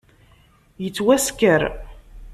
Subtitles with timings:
[0.83, 1.61] Yettwasker.